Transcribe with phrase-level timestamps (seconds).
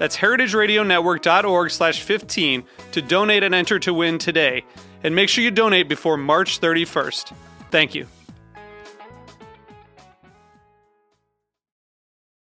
[0.00, 4.64] That's heritageradionetwork.org slash 15 to donate and enter to win today.
[5.04, 7.34] And make sure you donate before March 31st.
[7.70, 8.06] Thank you.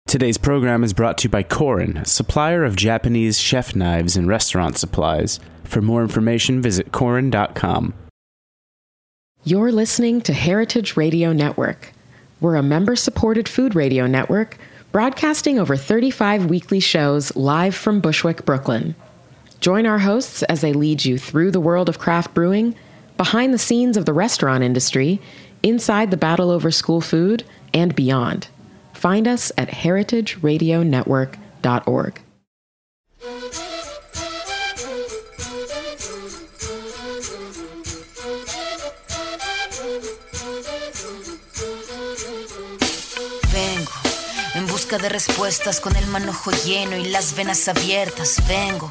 [0.07, 4.77] Today's program is brought to you by Korin, supplier of Japanese chef knives and restaurant
[4.77, 5.41] supplies.
[5.65, 7.95] For more information, visit korin.com.
[9.45, 11.95] You're listening to Heritage Radio Network.
[12.43, 14.59] We're a member supported food radio network
[14.93, 18.95] broadcasting over 35 weekly shows live from Bushwick, Brooklyn.
[19.61, 22.77] Join our hosts as they lead you through the world of craft brewing,
[23.17, 25.21] behind the scenes of the restaurant industry,
[25.63, 27.45] inside the battle over school food,
[27.75, 28.49] and beyond.
[28.95, 32.21] Find us at heritageradionetwork.org.
[44.89, 48.43] busca de respuestas con el manojo lleno y las venas abiertas.
[48.49, 48.91] Vengo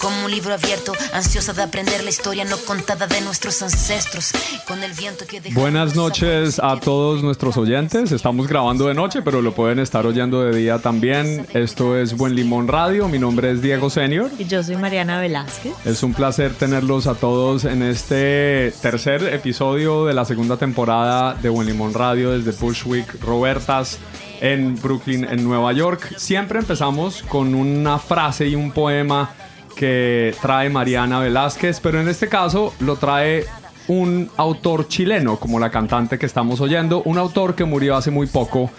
[0.00, 4.32] como un libro abierto, ansiosa de aprender la historia no contada de nuestros ancestros.
[4.66, 8.12] Con el viento que Buenas noches a todos nuestros oyentes.
[8.12, 11.46] Estamos grabando de noche, pero lo pueden estar oyendo de día también.
[11.52, 13.08] Esto es Buen Limón Radio.
[13.08, 14.30] Mi nombre es Diego Senior.
[14.38, 15.74] Y yo soy Mariana Velázquez.
[15.84, 21.48] Es un placer tenerlos a todos en este tercer episodio de la segunda temporada de
[21.48, 23.98] Buen Limón Radio desde Bushwick Robertas
[24.40, 26.14] en Brooklyn, en Nueva York.
[26.16, 29.30] Siempre empezamos con una frase y un poema
[29.76, 33.46] que trae Mariana Velázquez, pero en este caso lo trae
[33.88, 38.26] un autor chileno, como la cantante que estamos oyendo, un autor que murió hace muy
[38.26, 38.70] poco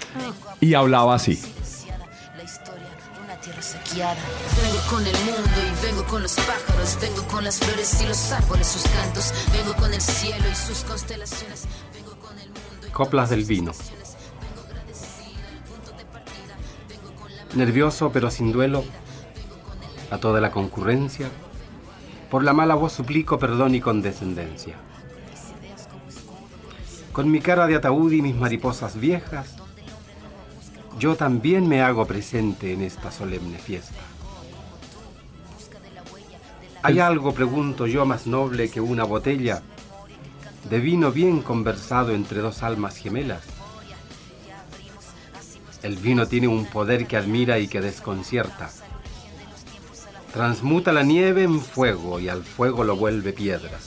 [0.60, 1.40] y hablaba así.
[4.00, 8.32] Vengo con el mundo y vengo con los pájaros, vengo con las flores y los
[8.32, 12.92] árboles, sus cantos, vengo con el cielo y sus constelaciones, vengo con el mundo y
[12.92, 13.74] Coplas del vino.
[17.56, 18.84] Nervioso pero sin duelo,
[20.12, 21.30] a toda la concurrencia,
[22.30, 24.76] por la mala voz suplico perdón y condescendencia.
[27.12, 29.56] Con mi cara de ataúd y mis mariposas viejas,
[31.00, 34.00] yo también me hago presente en esta solemne fiesta.
[36.84, 39.62] ¿Hay algo, pregunto yo, más noble que una botella
[40.70, 43.59] de vino bien conversado entre dos almas gemelas?
[45.82, 48.70] El vino tiene un poder que admira y que desconcierta.
[50.34, 53.80] Transmuta la nieve en fuego y al fuego lo vuelve piedra.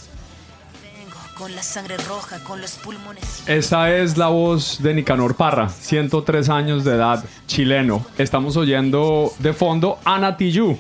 [0.82, 3.42] vengo con la sangre roja, con los pulmones.
[3.46, 8.04] Esa es la voz de Nicanor Parra, 103 años de edad, chileno.
[8.18, 10.78] Estamos oyendo de fondo Ana Tijoux,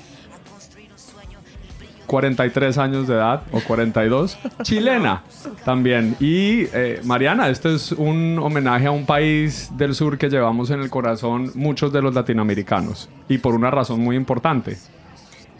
[2.12, 5.22] 43 años de edad o 42, chilena
[5.64, 6.14] también.
[6.20, 10.80] Y eh, Mariana, este es un homenaje a un país del sur que llevamos en
[10.82, 14.76] el corazón muchos de los latinoamericanos y por una razón muy importante.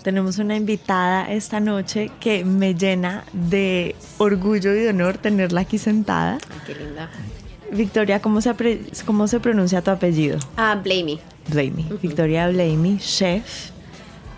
[0.03, 5.79] Tenemos una invitada esta noche que me llena de orgullo y de honor tenerla aquí
[5.79, 6.37] sentada.
[6.67, 7.09] Qué linda.
[7.73, 8.53] Victoria, ¿cómo se,
[9.07, 10.39] cómo se pronuncia tu apellido?
[10.59, 11.19] Ah, Blamey.
[11.49, 11.87] Blamey.
[12.03, 13.71] Victoria Blamey, chef,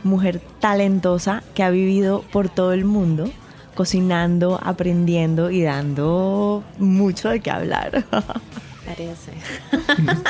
[0.04, 3.31] mujer talentosa que ha vivido por todo el mundo,
[3.75, 8.05] cocinando, aprendiendo y dando mucho de qué hablar.
[8.87, 9.32] Parece.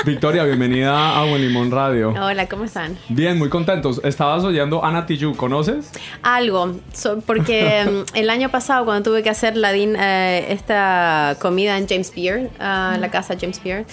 [0.06, 2.10] Victoria, bienvenida a Buen Limón Radio.
[2.10, 2.96] Hola, ¿cómo están?
[3.08, 4.00] Bien, muy contentos.
[4.04, 5.90] Estabas oyendo Ana Tijoux, ¿conoces?
[6.22, 7.84] Algo, so- porque
[8.14, 12.12] mm, el año pasado cuando tuve que hacer la din- eh, esta comida en James
[12.14, 13.86] Beard, ah, la casa James Beard,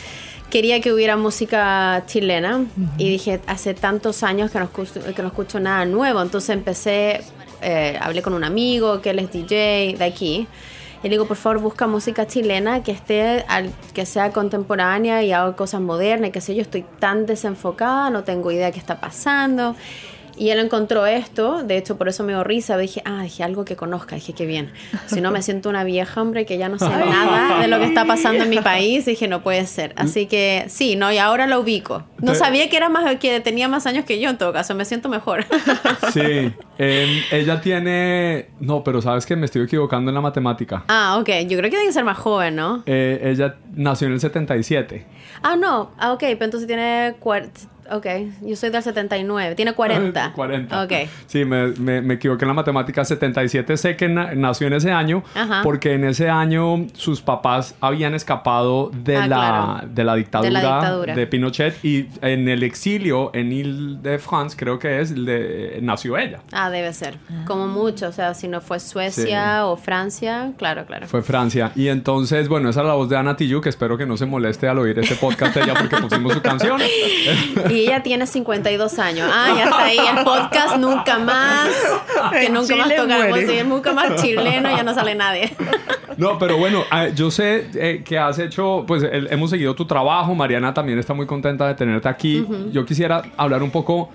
[0.51, 2.65] quería que hubiera música chilena
[2.99, 7.21] y dije, hace tantos años que no escucho, que no escucho nada nuevo, entonces empecé,
[7.63, 10.47] eh, hablé con un amigo que él es DJ de aquí.
[11.03, 15.31] Y le digo, por favor, busca música chilena que esté, al- que sea contemporánea y
[15.31, 18.99] haga cosas modernas, y qué sé yo, estoy tan desenfocada, no tengo idea qué está
[19.01, 19.75] pasando.
[20.37, 23.65] Y él encontró esto, de hecho por eso me dio risa, dije, ah, dije algo
[23.65, 24.71] que conozca, dije qué bien.
[25.07, 27.85] Si no me siento una vieja, hombre, que ya no sé nada de lo que
[27.85, 29.93] está pasando en mi país, dije, no puede ser.
[29.95, 32.03] Así que sí, no, y ahora lo ubico.
[32.19, 34.85] No sabía que era más que tenía más años que yo en todo caso, me
[34.85, 35.45] siento mejor.
[36.11, 38.49] Sí, em, ella tiene...
[38.59, 40.83] No, pero sabes que me estoy equivocando en la matemática.
[40.87, 42.83] ah, ok, yo creo que tiene que ser más joven, ¿no?
[42.85, 45.05] Eh, ella nació en el 77.
[45.43, 47.15] Ah, no, ah, ok, pero entonces tiene
[47.91, 48.05] Ok,
[48.41, 50.31] yo soy del 79, tiene 40.
[50.33, 50.83] 40.
[50.83, 50.91] Ok.
[51.27, 53.03] Sí, me, me, me equivoqué en la matemática.
[53.03, 55.61] 77 sé que na- nació en ese año Ajá.
[55.63, 59.87] porque en ese año sus papás habían escapado de, Ah, la, claro.
[59.93, 61.15] de la dictadura De la dictadura.
[61.15, 66.39] de Pinochet y en el exilio en Ile-de-France, creo que es, le- nació ella.
[66.51, 67.17] Ah, debe ser.
[67.45, 69.61] Como mucho, o sea, si no fue Suecia Sí.
[69.63, 71.07] o Francia, claro, claro.
[71.07, 71.71] Fue Francia.
[71.75, 74.25] Y entonces, bueno, esa es la voz de Ana Tijoux, que espero que no se
[74.25, 76.79] moleste al oír este podcast de ella porque pusimos su canción.
[77.69, 79.29] Y ella tiene 52 años.
[79.33, 81.69] Ah, ya está ahí el podcast nunca más.
[82.31, 83.39] Que En nunca más tocamos.
[83.67, 85.51] nunca más chileno, ya no sale nadie.
[86.17, 89.85] No, pero bueno, ah, yo sé eh, que has hecho, pues el- hemos seguido tu
[89.85, 92.45] trabajo, Mariana también está muy contenta de tenerte aquí.
[92.71, 94.09] Yo quisiera hablar un poco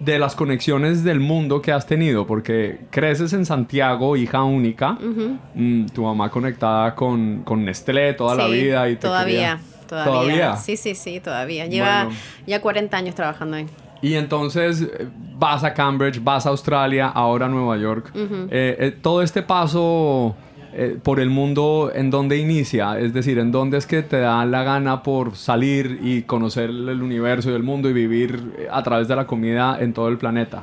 [0.00, 4.98] de las conexiones del mundo que has tenido, porque creces en Santiago, hija única,
[5.54, 10.12] Mm, tu mamá conectada con, con Nestlé toda la vida y te todavía, quería- todavía.
[10.12, 10.56] ¿Todavía?
[10.56, 11.66] Sí, sí, sí, todavía.
[11.66, 12.18] Lleva Bueno.
[12.46, 13.66] ya 40 años trabajando ahí.
[14.02, 15.08] Y entonces eh,
[15.38, 18.10] vas a Cambridge, vas a Australia, ahora a Nueva York.
[18.14, 20.36] Eh, eh, todo este paso
[20.74, 22.98] eh, por el mundo, ¿en dónde inicia?
[22.98, 27.00] Es decir, ¿en dónde es que te da la gana por salir y conocer el
[27.02, 30.62] universo y el mundo y vivir a través de la comida en todo el planeta?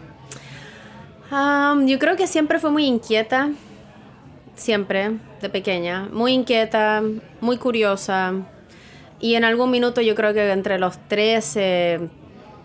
[1.32, 3.50] Am, yo creo que siempre fue muy inquieta.
[4.54, 6.08] Siempre, de pequeña.
[6.12, 7.02] Muy inquieta,
[7.40, 8.34] muy curiosa.
[9.22, 12.10] Y en algún minuto yo creo que entre los 13,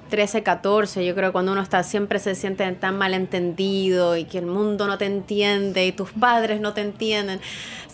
[0.08, 4.38] 13, 14, yo creo que cuando uno está siempre se siente tan malentendido y que
[4.38, 7.40] el mundo no te entiende y tus padres no te entienden.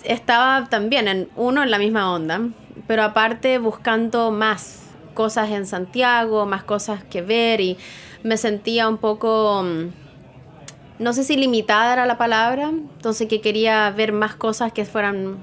[0.04, 2.40] Estaba también en uno en la misma onda,
[2.86, 7.76] pero aparte buscando más cosas en Santiago, más cosas que ver y
[8.22, 13.90] me sentía un poco mm, no sé si limitada era la palabra, entonces que quería
[13.90, 15.38] ver más cosas que fueran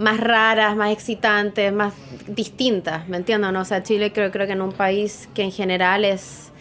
[0.00, 1.92] más raras, más excitantes, más
[2.26, 3.52] distintas, ¿me entiendes?
[3.52, 3.60] No?
[3.60, 6.52] O sea, Chile creo, creo que en un país que en general es,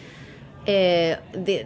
[0.65, 1.17] eh,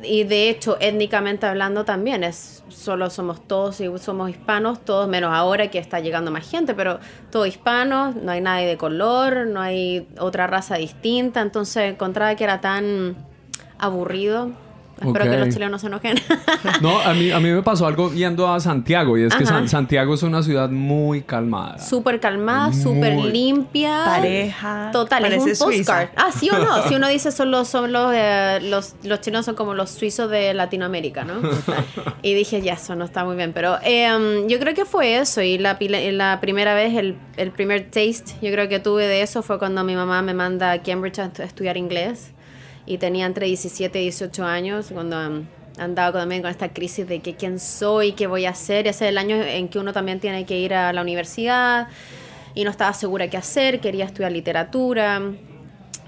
[0.04, 5.34] y de hecho étnicamente hablando también, es solo somos todos y somos hispanos, todos menos
[5.34, 7.00] ahora que está llegando más gente, pero
[7.32, 12.44] todos hispanos, no hay nadie de color, no hay otra raza distinta, entonces encontraba que
[12.44, 13.16] era tan
[13.80, 14.52] aburrido.
[15.02, 16.16] Espero que los chilenos no se enojen.
[16.82, 19.54] No, a mí, a mí me pasó algo yendo a Santiago y es que Ajá.
[19.56, 21.78] San- Santiago es una ciudad muy calmada.
[21.80, 24.04] súper calmada, súper limpia.
[24.06, 24.90] Pareja.
[24.94, 25.74] Total, es un postcard.
[25.74, 26.10] Suiza.
[26.16, 26.84] Ah, sí o no.
[26.88, 30.30] Si uno dice son los, son los, eh, los, los chinos son como los suizos
[30.30, 31.36] de Latinoamérica, ¿no?
[32.22, 33.52] y dije, ya, eso no está muy bien.
[33.54, 35.42] Pero eh, yo creo que fue eso.
[35.42, 39.42] Y la, la primera vez, el, el primer taste, yo creo que tuve de eso
[39.44, 42.32] fue cuando mi mamá me manda a Cambridge a estu- estudiar inglés.
[42.86, 45.46] Y tenía entre 17 y 18 años cuando um,
[45.78, 48.88] andaba también con esta crisis de que quién soy, qué voy a hacer.
[48.88, 51.88] Ese es el año en que uno también tiene que ir a la universidad
[52.56, 55.22] y no estaba segura qué hacer, quería estudiar literatura.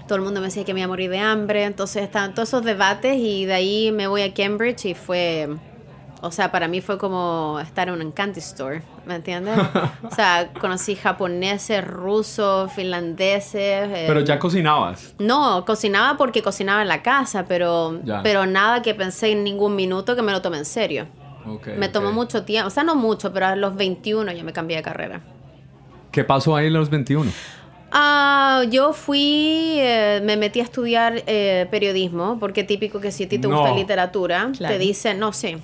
[0.06, 2.48] Todo el mundo me decía que me iba a morir de hambre, entonces estaban todos
[2.50, 5.48] esos debates y de ahí me voy a Cambridge y fue,
[6.22, 9.58] o sea, para mí fue como estar en un candy store, ¿me entiendes?
[10.02, 13.54] O sea, conocí japoneses, rusos, finlandeses.
[13.90, 15.14] eh, Pero ya cocinabas.
[15.18, 18.22] no, cocinaba porque cocinaba en la casa, pero, Ya.
[18.22, 21.06] pero nada que pensé en ningún minuto que me lo tomé en serio.
[21.46, 24.52] Ok, me tomó mucho tiempo, o sea, no mucho, pero a los 21 ya me
[24.52, 25.20] cambié de carrera.
[26.10, 27.30] ¿Qué pasó ahí a los 21?
[27.92, 33.28] Ah, yo fui, eh, me metí a estudiar eh, periodismo, porque típico que si a
[33.28, 33.76] ti te gusta No.
[33.76, 34.74] literatura, Claro.
[34.74, 35.58] te dicen, no sé.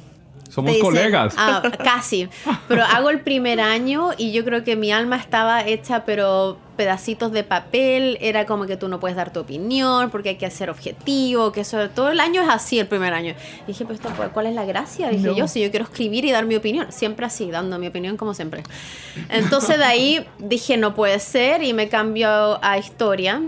[0.52, 1.34] Somos dicen, colegas.
[1.38, 2.28] Ah, casi.
[2.68, 7.32] Pero hago el primer año y yo creo que mi alma estaba hecha, pero pedacitos
[7.32, 8.18] de papel.
[8.20, 11.62] Era como que tú no puedes dar tu opinión porque hay que ser objetivo, que
[11.62, 13.34] eso todo el año es así el primer año.
[13.64, 13.98] Y dije, pues,
[14.34, 15.08] ¿cuál es la gracia?
[15.08, 15.34] Dije No.
[15.34, 18.34] yo, si yo quiero escribir y dar mi opinión, siempre así, dando mi opinión como
[18.34, 18.62] siempre.
[19.30, 23.40] Entonces de ahí dije, no puede ser y me cambio a historia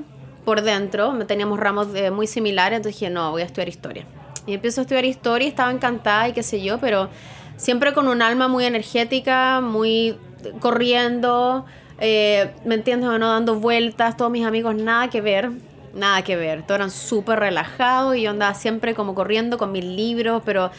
[0.46, 1.12] por dentro.
[1.26, 4.06] Teníamos ramos de- muy similares, entonces dije, no, voy a estudiar historia.
[4.46, 7.08] Y empiezo a estudiar historia, estaba encantada y qué sé yo, pero
[7.56, 10.16] siempre con un alma muy energética, muy
[10.60, 11.64] corriendo,
[11.98, 13.28] eh, ¿me entiendes o no?
[13.28, 15.50] Dando vueltas, todos mis amigos, nada que ver,
[15.94, 16.62] nada que ver.
[16.62, 20.70] Todos eran súper relajados y yo andaba siempre como corriendo con mis libros, pero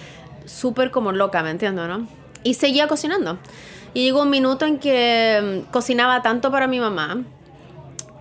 [0.45, 2.07] súper como loca, ¿me entiendes, no?
[2.43, 3.39] Y seguía cocinando.
[3.93, 7.23] Y llegó un minuto en que mm, cocinaba tanto para mi mamá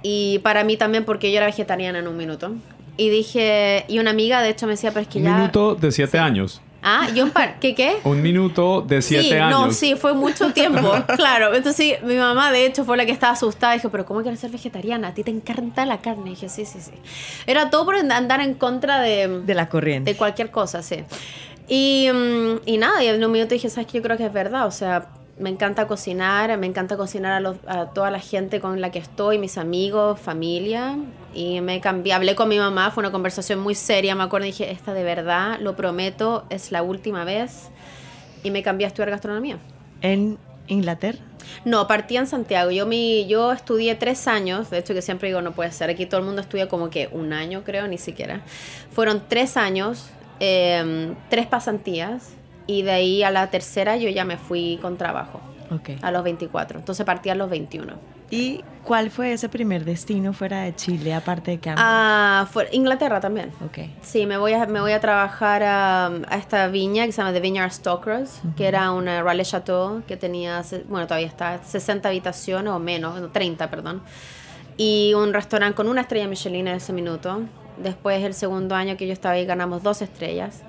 [0.02, 2.52] y para mí también porque yo era vegetariana en un minuto.
[2.96, 5.36] Y dije, y una amiga de hecho me decía, pero es que Un ya...
[5.36, 6.60] minuto de siete años.
[6.86, 7.96] Ah, yo un par, ¿qué qué?
[8.04, 9.58] Un minuto de siete sí, años.
[9.58, 11.54] no, sí, fue mucho tiempo, claro.
[11.54, 13.72] Entonces sí, mi mamá de hecho fue la que estaba asustada.
[13.72, 15.08] Dijo, pero ¿cómo quieres ser vegetariana?
[15.08, 16.26] A ti te encanta la carne.
[16.26, 16.92] Y dije, sí, sí, sí.
[17.46, 20.10] Era todo por andar en contra de, De la corriente.
[20.12, 20.96] de cualquier cosa, sí.
[21.68, 23.96] Y, mm, y nada, y en un minuto dije, ¿sabes qué?
[23.98, 24.66] Yo creo que es verdad.
[24.66, 28.80] O sea, me encanta cocinar, me encanta cocinar a, los- a toda la gente con
[28.80, 30.96] la que estoy, mis amigos, familia.
[31.34, 34.50] Y me cambié, hablé con mi mamá, fue una conversación muy seria, me acuerdo, y
[34.50, 37.70] dije, esta de verdad, lo prometo, es la última vez.
[38.44, 39.58] Y me cambié a estudiar gastronomía.
[40.02, 40.38] En
[40.68, 41.18] Inglaterra.
[41.64, 42.70] No, partí en Santiago.
[42.70, 46.06] Yo, mi, yo estudié tres años, de hecho que siempre digo no puede ser, aquí
[46.06, 48.40] todo el mundo estudia como que un año creo, ni siquiera.
[48.92, 50.08] Fueron tres años,
[50.40, 52.30] eh, tres pasantías,
[52.66, 55.40] y de ahí a la tercera yo ya me fui con trabajo,
[55.70, 55.90] Ok.
[56.02, 56.78] a los 24.
[56.78, 57.92] Entonces partí a los 21.
[58.30, 61.84] ¿Y cuál fue ese primer destino fuera de Chile, aparte de Campbell?
[61.86, 63.52] Ah, fue Inglaterra también.
[63.64, 63.78] Ok.
[64.00, 67.32] Sí, me voy a, me voy a trabajar a, a esta viña que se llama
[67.32, 72.72] The Vineyard Stokers, que era una Raleigh Chateau que tenía, bueno, todavía está, 60 habitaciones
[72.72, 74.02] o menos, no, 30, perdón.
[74.76, 77.42] Y un restaurante con una estrella Michelin en ese minuto.
[77.76, 80.62] Después, el segundo año que yo estaba ahí, ganamos dos estrellas.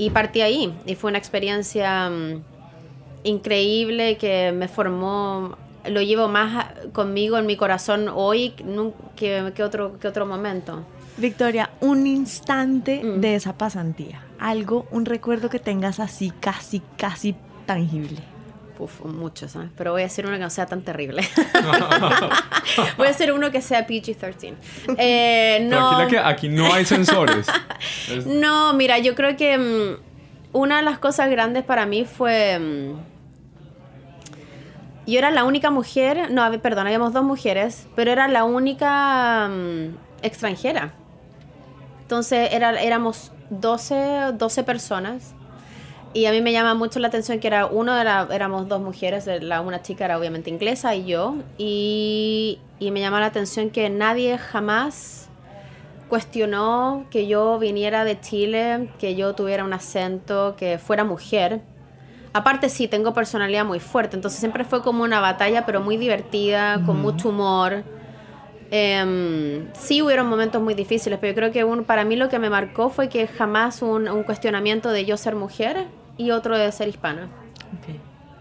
[0.00, 0.74] Y partí ahí.
[0.86, 2.42] Y fue una experiencia mm,
[3.24, 5.56] increíble que me formó.
[5.86, 8.54] Lo llevo más conmigo en mi corazón hoy
[9.16, 10.84] que, que otro, que otro momento.
[11.16, 13.20] Victoria, un instante Mm.
[13.20, 14.22] de esa pasantía.
[14.38, 17.34] Algo, un recuerdo que tengas así, casi, casi
[17.66, 18.20] tangible.
[18.80, 19.68] Uf, muchos, ¿sabes?
[19.76, 21.22] Pero voy a hacer uno que no sea tan terrible.
[22.96, 24.54] voy a hacer uno que sea PG-13.
[24.96, 27.46] Eh, no, Tranquila que aquí no hay sensores.
[28.10, 32.58] Es- no, mira, yo creo que mm, una de las cosas grandes para mí fue...
[32.58, 32.92] mm,
[35.06, 39.94] yo era la única mujer, no, perdón, habíamos dos mujeres, pero era la única mm,
[40.22, 40.94] extranjera.
[42.02, 45.34] Entonces era, éramos 12, 12 personas
[46.12, 49.28] y a mí me llama mucho la atención que era uno era, éramos dos mujeres,
[49.42, 53.88] la, una chica era obviamente inglesa y yo y, y me llama la atención que
[53.90, 55.28] nadie jamás
[56.08, 61.60] cuestionó que yo viniera de Chile, que yo tuviera un acento, que fuera mujer.
[62.32, 66.82] Aparte sí, tengo personalidad muy fuerte, entonces siempre fue como una batalla, pero muy divertida,
[66.84, 67.84] con mucho humor.
[68.72, 72.38] Em, sí hubieron momentos muy difíciles, pero yo creo que un, para mí lo que
[72.38, 75.86] me marcó fue que jamás un, un cuestionamiento de yo ser mujer
[76.20, 77.28] y otro de ser hispana.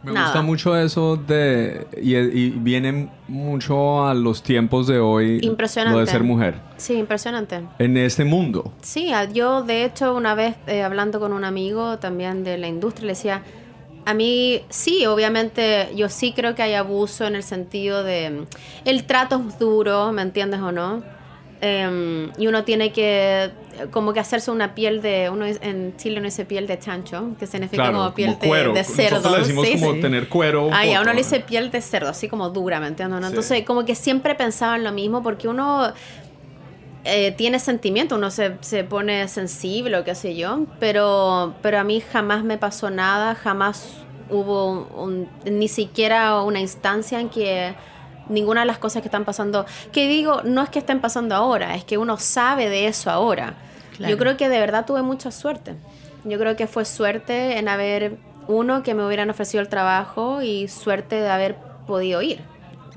[0.02, 0.28] Me Nada.
[0.28, 1.86] gusta mucho eso de...
[2.02, 5.40] Y, y viene mucho a los tiempos de hoy.
[5.42, 6.00] Impresionante.
[6.00, 6.56] Lo de ser mujer.
[6.78, 7.62] Sí, impresionante.
[7.80, 8.72] En este mundo.
[8.82, 13.08] Sí, yo de hecho una vez eh, hablando con un amigo también de la industria
[13.08, 13.44] le decía,
[14.06, 18.46] a mí sí, obviamente yo sí creo que hay abuso en el sentido de mm,
[18.86, 21.04] el trato es duro, ¿me entiendes o no?
[21.62, 23.52] Em, y uno tiene que
[23.92, 27.48] como que hacerse una piel de, uno en Chile uno dice piel de chancho, que
[27.48, 28.72] significa Claro, como piel como cuero.
[28.74, 29.18] de, de cerdo.
[29.18, 30.00] Nosotros le decimos sí, como sí.
[30.02, 30.68] tener cuero.
[30.68, 31.26] un Ay, a poco, uno le ¿no?
[31.26, 33.20] dice piel de cerdo, así como dura, ¿me entiendes?
[33.20, 33.28] no?
[33.28, 33.32] Sí.
[33.32, 35.92] Entonces, como que siempre pensaba en lo mismo, porque uno
[37.06, 41.84] eh, tiene sentimiento, uno se, se pone sensible o qué sé yo, pero, pero a
[41.84, 43.98] mí jamás me pasó nada, jamás
[44.30, 47.74] hubo un- ni siquiera una instancia en que
[48.30, 51.76] ninguna de las cosas que están pasando, que digo, no es que estén pasando ahora,
[51.76, 53.56] es que uno sabe de eso ahora.
[53.98, 54.12] Claro.
[54.12, 55.76] Yo creo que de verdad tuve mucha suerte.
[56.24, 58.18] Yo creo que fue suerte en haber,
[58.48, 61.56] uno, que me hubieran ofrecido el trabajo y suerte de haber
[61.88, 62.40] podido ir.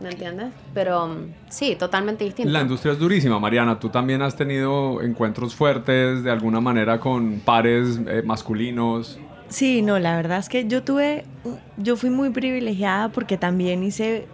[0.01, 0.49] ¿Me entiendes?
[0.75, 2.51] Pero mm, sí, totalmente distinto.
[2.51, 3.79] La industria es durísima, Mariana.
[3.79, 9.19] Tú también has tenido encuentros fuertes de alguna manera con pares eh, masculinos.
[9.49, 11.25] Sí, no, la verdad es que yo tuve,
[11.77, 14.27] yo fui muy privilegiada porque también hice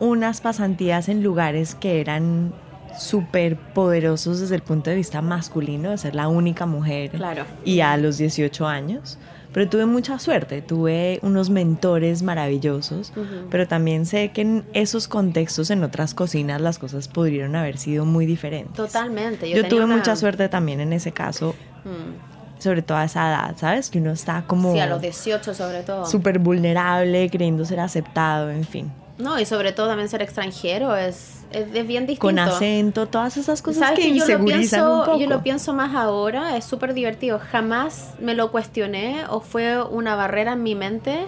[0.00, 2.52] unas pasantías en lugares que eran
[2.98, 7.44] súper poderosos desde el punto de vista masculino, de ser la única mujer Claro.
[7.64, 9.18] y a los 18 años.
[9.52, 13.12] Pero tuve mucha suerte, tuve unos mentores maravillosos,
[13.50, 18.04] pero también sé que en esos contextos, en otras cocinas, las cosas podrían haber sido
[18.04, 18.74] muy diferentes.
[18.74, 19.50] Totalmente.
[19.50, 21.54] Yo, Yo, tuve una- mucha suerte también en ese caso,
[21.84, 22.60] Mm.
[22.62, 23.90] sobre todo a esa edad, ¿sabes?
[23.90, 26.06] Que uno está como Sí, a los 18 sobre todo.
[26.06, 28.92] súper vulnerable, creyendo ser aceptado, en fin.
[29.20, 32.20] No, y sobre todo también ser extranjero es, es, es bien distinto.
[32.20, 35.18] Con acento, todas esas cosas ¿Sabes que que yo lo, insegurizan un pienso, poco.
[35.18, 37.38] yo lo pienso más ahora, es súper divertido.
[37.38, 41.26] Jamás me lo cuestioné o fue una barrera en mi mente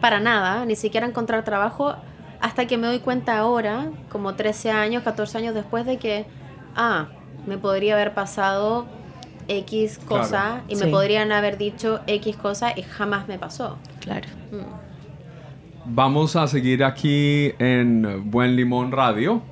[0.00, 1.94] para nada, ni siquiera encontrar trabajo,
[2.40, 6.26] hasta que me doy cuenta ahora, como 13 años, 14 años después de que,
[6.76, 7.06] ah,
[7.46, 8.86] me podría haber pasado
[9.48, 10.62] X cosa Claro.
[10.68, 13.78] y me podrían haber dicho X cosa y jamás me pasó.
[14.00, 14.28] Claro.
[15.86, 19.42] Vamos a seguir aquí en Buen Limón Radio.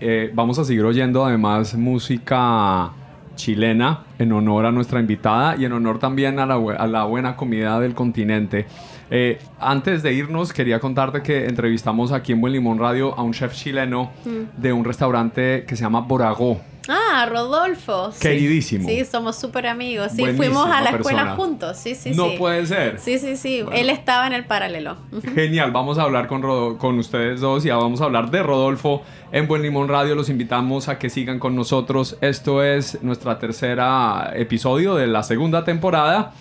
[0.00, 2.90] Eh, vamos a seguir oyendo además música
[3.34, 7.04] chilena, en honor a nuestra invitada y en honor también a la, bu- a la
[7.04, 8.66] buena comida del continente.
[9.10, 13.32] Eh, antes de irnos, quería contarte que entrevistamos aquí en Buen Limón Radio a un
[13.32, 14.10] chef chileno
[14.56, 16.60] de un restaurante que se llama Boragó.
[16.88, 18.10] Ah, Rodolfo.
[18.12, 18.20] sí.
[18.20, 18.88] Queridísimo.
[18.88, 20.12] Sí, somos súper amigos.
[20.12, 21.36] Sí, Buenísima fuimos a la escuela persona.
[21.36, 21.76] juntos.
[21.78, 22.36] Sí, sí, no sí.
[22.38, 22.98] puede ser.
[22.98, 23.64] Sí, sí, sí.
[23.72, 24.96] Él estaba en el paralelo.
[25.34, 28.42] Genial, vamos a hablar con, Rodo- con ustedes dos y ya vamos a hablar de
[28.42, 30.14] Rodolfo en Buen Limón Radio.
[30.16, 32.16] Los invitamos a que sigan con nosotros.
[32.20, 36.32] Esto es nuestra tercera episodio de la segunda temporada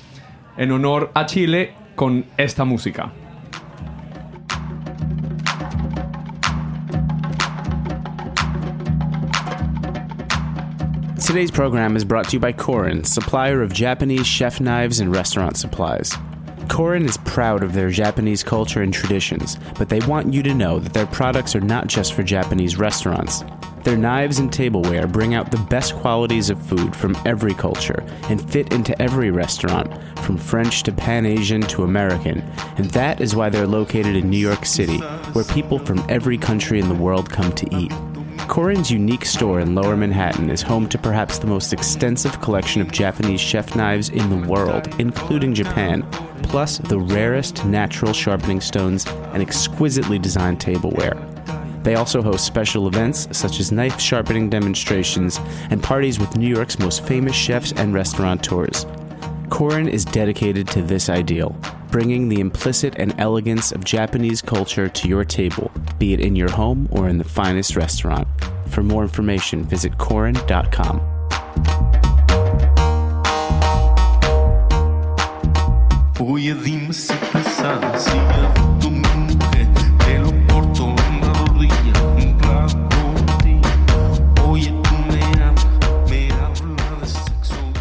[0.58, 3.12] en honor a Chile con esta música.
[11.32, 15.56] Today's program is brought to you by Korin, supplier of Japanese chef knives and restaurant
[15.56, 16.12] supplies.
[16.68, 20.78] Korin is proud of their Japanese culture and traditions, but they want you to know
[20.78, 23.46] that their products are not just for Japanese restaurants.
[23.86, 28.52] Their knives and tableware bring out the best qualities of food from every culture and
[28.52, 32.42] fit into every restaurant, from French to Pan Asian to American,
[32.76, 34.98] and that is why they're located in New York City,
[35.32, 37.94] where people from every country in the world come to eat.
[38.52, 42.92] Korin's unique store in Lower Manhattan is home to perhaps the most extensive collection of
[42.92, 46.06] Japanese chef knives in the world, including Japan,
[46.44, 51.16] plus the rarest natural sharpening stones and exquisitely designed tableware.
[51.84, 55.40] They also host special events such as knife sharpening demonstrations
[55.70, 58.86] and parties with New York's most famous chefs and restaurateurs.
[59.52, 61.56] Korin is dedicated to this ideal,
[61.92, 66.50] bringing the implicit and elegance of Japanese culture to your table, be it in your
[66.50, 68.28] home or in the finest restaurant.
[68.70, 71.02] For more information, visit Korin.com.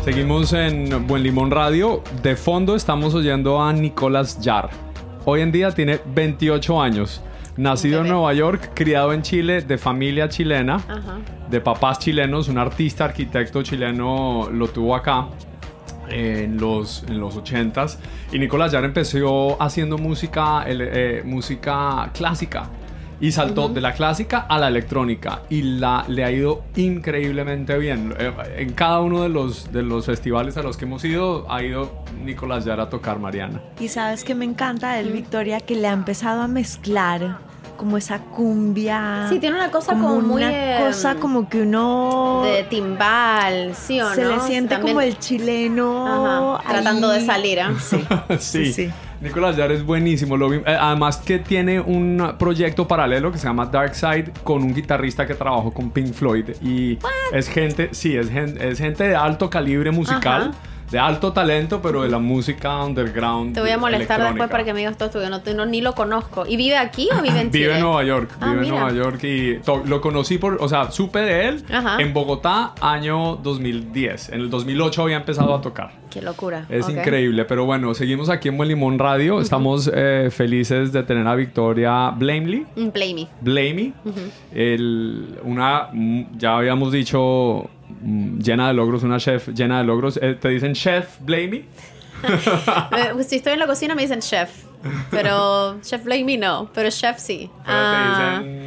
[0.05, 2.03] Seguimos en Buen Limón Radio.
[2.23, 4.71] De fondo estamos oyendo a Nicolás Yar.
[5.25, 7.23] Hoy en día tiene 28 años.
[7.57, 8.09] Nacido en.
[8.09, 11.19] Nueva York, criado en Chile, de familia chilena, Ajá.
[11.51, 15.27] de papás chilenos, un artista, arquitecto chileno lo tuvo acá
[16.09, 17.99] en los, en los 80s.
[18.33, 22.71] Y Nicolás Yar empezó haciendo música, ele- eh, música clásica.
[23.21, 25.43] Y saltó de la clásica a la electrónica.
[25.51, 28.15] Y la, le ha ido increíblemente bien.
[28.19, 31.63] Eh, En cada uno de los, de los festivales a los que hemos ido, ha
[31.63, 33.61] ido Nicolás Yar a tocar Mariana.
[33.79, 37.39] Y sabes que me encanta de él, Victoria, que le ha empezado a mezclar
[37.77, 39.27] como esa cumbia.
[39.31, 42.43] Sí, tiene una cosa como muy, Una eh, cosa como que uno.
[42.45, 44.15] De timbal, ¿sí o no?
[44.15, 46.57] se le siente También- como el chileno.
[46.59, 47.73] Ajá, tratando de salir, ¿ah?
[47.81, 47.99] Sí.
[48.39, 48.39] sí.
[48.39, 48.91] Sí, sí.
[49.21, 50.37] Nicolás Yar es buenísimo.
[50.37, 54.63] Lo vi- eh, además que tiene un proyecto paralelo que se llama Dark Side con
[54.63, 56.45] un guitarrista que trabajó con Pink Floyd.
[56.63, 56.99] Y
[57.33, 60.53] es gente, sí, es gente, es gente de alto calibre musical, Ajá.
[60.91, 63.53] de alto talento, pero de la música underground.
[63.55, 65.23] Te voy a molestar después para que me digas todo esto.
[65.23, 66.47] Yo no, no- ni lo conozco.
[66.47, 67.65] ¿Y vive aquí o vive en Chile?
[67.67, 68.81] Vive en Nueva York, Ah, vive en mira.
[68.85, 71.97] Nueva York y lo conocí por, o sea, supe de él Ajá.
[72.01, 74.31] en Bogotá año 2010.
[74.31, 75.93] En el 2008 había empezado a tocar.
[76.11, 76.67] Qué locura.
[76.69, 79.41] Es increíble, pero bueno, seguimos aquí en Buen Limón Radio.
[79.41, 82.67] Estamos eh, felices de tener a Victoria Blamely.
[82.77, 83.29] Mm, Play me.
[83.41, 83.93] Blamey,
[84.53, 87.71] el- una, mm, ya habíamos dicho,
[88.03, 90.19] mm, llena de logros, una chef llena de logros.
[90.21, 91.65] Eh, ¿Te dicen chef Blamey?
[92.23, 94.51] Eh, pues, si estoy en la cocina me dicen chef.
[95.11, 96.69] Pero chef Blake me no.
[96.75, 97.49] Pero chef sí.
[97.65, 98.60] Pero te dicen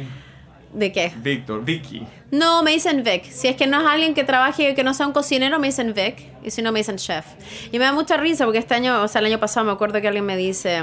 [0.74, 1.12] ¿De qué?
[1.16, 2.04] Víctor, Vicky.
[2.32, 3.30] No, me dicen Vic.
[3.30, 5.94] Si es que no es alguien que trabaje, que no sea un cocinero, me dicen
[5.94, 6.16] Vic.
[6.42, 7.24] Y si no, me dicen chef.
[7.70, 10.00] Y me da mucha risa porque este año, o sea, el año pasado me acuerdo
[10.00, 10.82] que alguien me dice,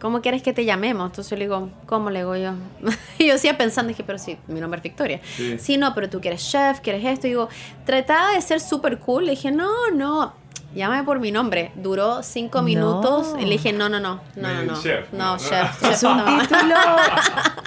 [0.00, 1.06] ¿cómo quieres que te llamemos?
[1.06, 2.54] Entonces yo le digo, ¿cómo le digo yo?
[3.18, 5.20] y yo decía pensando, dije, pero sí, mi nombre es Victoria.
[5.36, 5.56] Sí.
[5.60, 7.28] Sí, no, pero tú quieres chef, quieres esto.
[7.28, 7.48] Y digo,
[7.86, 9.26] trataba de ser súper cool.
[9.26, 10.34] Le dije, no, no.
[10.74, 11.70] Llámame por mi nombre.
[11.74, 12.64] Duró cinco No.
[12.64, 15.38] minutos y le dije, no, no, no, no, no, no, chef, no, no.
[15.38, 16.24] chef, chef, Es un no.
[16.40, 16.74] título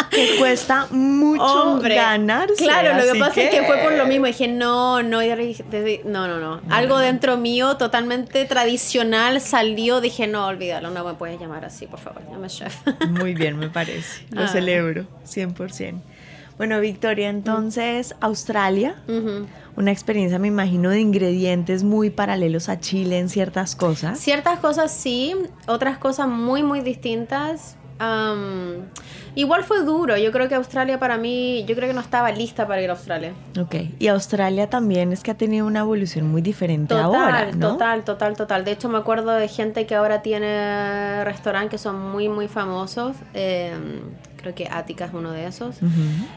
[0.09, 2.55] que cuesta mucho Hombre, ganarse.
[2.63, 4.25] Claro, lo que pasa es que fue por lo mismo.
[4.25, 6.61] Dije, no, no, no, no, no.
[6.69, 10.01] Algo dentro mío totalmente tradicional salió.
[10.01, 12.75] Dije, no, olvídalo, no me puedes llamar así, por favor, llame chef.
[13.09, 14.25] Muy bien, me parece.
[14.31, 14.47] Lo Ah.
[14.47, 16.01] celebro, 100%.
[16.57, 18.95] Bueno, Victoria, entonces, Australia,
[19.75, 24.19] una experiencia, me imagino, de ingredientes muy paralelos a Chile en ciertas cosas.
[24.19, 25.35] Ciertas cosas sí,
[25.67, 27.75] otras cosas muy, muy distintas.
[27.97, 28.85] Am,
[29.35, 30.17] igual fue duro.
[30.17, 32.93] Yo creo que Australia para mí, yo creo que no estaba lista para ir a
[32.93, 33.33] Australia.
[33.59, 33.75] Ok.
[33.99, 37.73] Y Australia también es que ha tenido una evolución muy diferente Total, ahora, ¿no?
[37.73, 38.65] total, total, total.
[38.65, 43.15] De hecho, me acuerdo de gente que ahora tiene restaurantes que son muy, muy famosos.
[43.33, 43.73] Eh,
[44.45, 45.77] creo que Attica es uno de esos.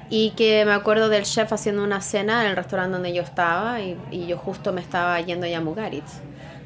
[0.08, 3.82] Y que me acuerdo del chef haciendo una cena en el restaurante donde yo estaba
[3.82, 6.20] y, y yo justo me estaba yendo ya a Mugaritz.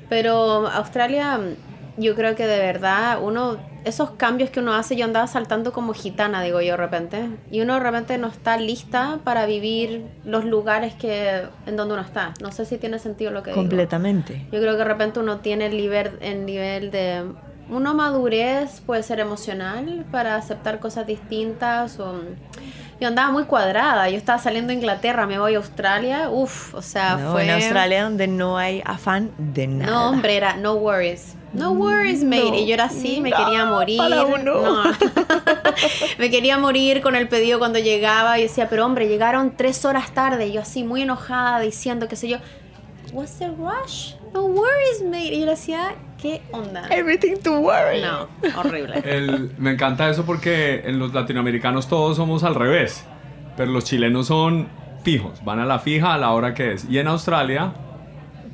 [0.08, 1.40] Pero Australia,
[1.96, 5.94] yo creo que de verdad, uno, esos cambios que uno hace, yo andaba saltando como
[5.94, 7.28] gitana, digo yo de repente.
[7.50, 12.02] Y uno de repente no está lista para vivir los lugares que, en donde uno
[12.02, 12.34] está.
[12.40, 13.60] No sé si tiene sentido lo que digo.
[13.60, 14.46] Completamente.
[14.52, 17.24] Yo creo que de repente uno tiene el nivel, el nivel de...
[17.68, 22.20] Una madurez puede ser emocional para aceptar cosas distintas o...
[23.00, 26.82] Yo andaba muy cuadrada, yo estaba saliendo de Inglaterra, me voy a Australia, uff, o
[26.82, 27.44] sea, No, fue...
[27.44, 29.90] En Australia donde no hay afán de nada.
[29.90, 31.34] No, hombre, era no worries.
[31.52, 32.60] No worries, mate.
[32.60, 33.98] y yo era así, me quería morir.
[33.98, 34.62] para uno.
[34.62, 34.84] No.
[36.18, 38.38] me quería morir con el pedido cuando llegaba.
[38.38, 40.46] Y decía, pero hombre, llegaron tres horas tarde.
[40.46, 42.38] Y yo así, muy enojada, diciendo, qué sé yo,
[43.12, 44.14] what's the rush?
[44.32, 45.34] No worries, mate.
[45.34, 46.86] Y yo le decía, ¿qué onda?
[46.90, 48.00] Everything to worry.
[48.00, 49.02] No, horrible.
[49.04, 53.04] El- me encanta eso porque en los latinoamericanos todos somos al revés,
[53.56, 54.68] pero los chilenos son
[55.02, 56.86] fijos, van a la fija a la hora que es.
[56.88, 57.72] Y en Australia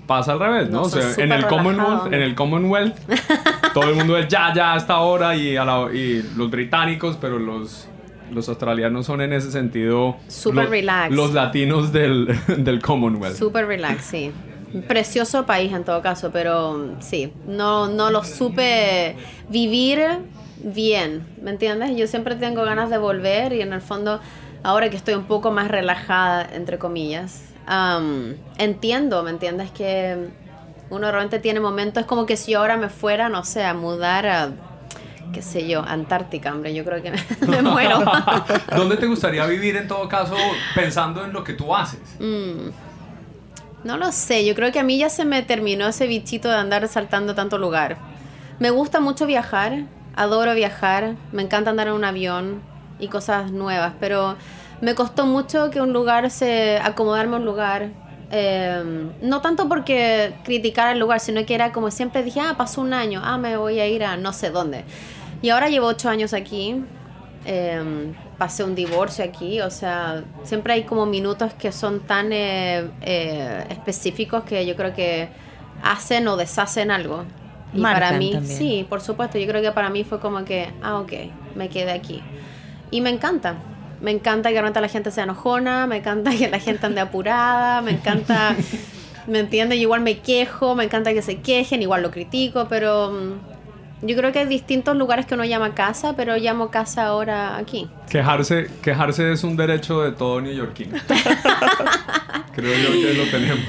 [0.06, 0.78] pasa al revés, ¿no?
[0.78, 2.96] No, o sea, son en el Commonwealth, en el Commonwealth,
[3.74, 7.18] todo el mundo es ya, ya a esta hora y, a la- y los británicos,
[7.20, 7.88] pero los
[8.30, 11.14] los australianos son en ese sentido Súper los, relax.
[11.14, 12.28] los latinos del,
[12.58, 13.36] del Commonwealth.
[13.36, 14.32] Súper relax, sí.
[14.86, 19.16] Precioso país en todo caso, pero sí, no, no lo supe
[19.48, 20.00] vivir
[20.62, 21.96] bien, ¿me entiendes?
[21.96, 24.20] Yo siempre tengo ganas de volver y en el fondo,
[24.62, 27.44] ahora que estoy un poco más relajada, entre comillas,
[28.58, 29.70] entiendo, ¿me entiendes?
[29.70, 30.28] Que
[30.90, 33.74] uno realmente tiene momentos, es como que si yo ahora me fuera, no sé, a
[33.74, 34.50] mudar a,
[35.32, 38.02] qué sé yo, Antártica, hombre, yo creo que me, me muero.
[38.76, 40.36] ¿Dónde te gustaría vivir en todo caso
[40.74, 42.00] pensando en lo que tú haces?
[42.18, 42.87] Mm.
[43.84, 46.56] No lo sé, yo creo que a mí ya se me terminó ese bichito de
[46.56, 47.96] andar saltando tanto lugar.
[48.58, 49.84] Me gusta mucho viajar,
[50.16, 52.60] adoro viajar, me encanta andar en un avión
[52.98, 54.36] y cosas nuevas, pero
[54.80, 57.90] me costó mucho que un lugar se acomodarme a un lugar.
[58.30, 62.82] eh, no tanto porque criticara el lugar, sino que era como siempre dije, ah, pasó
[62.82, 64.84] un año, ah, me voy a ir a no sé dónde.
[65.40, 66.82] Y ahora llevo ocho años aquí,
[67.50, 72.90] eh, pasé un divorcio aquí, o sea, siempre hay como minutos que son tan eh,
[73.00, 75.30] eh, específicos que yo creo que
[75.82, 77.24] hacen o deshacen algo.
[77.72, 78.56] Y para mí, también.
[78.56, 81.12] sí, por supuesto, yo creo que para mí fue como que, ah, ok,
[81.54, 82.22] me quedé aquí.
[82.90, 83.56] Y me encanta.
[84.02, 87.80] Me encanta que realmente la gente sea enojona, me encanta que la gente ande apurada,
[87.80, 88.54] me encanta,
[89.26, 89.78] ¿me entiendes?
[89.78, 93.57] Yo igual me quejo, me encanta que se quejen, igual lo critico, pero mm,
[94.02, 97.88] yo creo que hay distintos lugares que uno llama casa, pero llamo casa ahora aquí.
[98.08, 100.96] Quejarse, quejarse es un derecho de todo neoyorquino.
[102.54, 103.60] Creo yo que lo tenemos.